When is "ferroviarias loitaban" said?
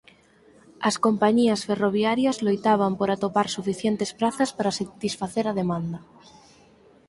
1.69-2.91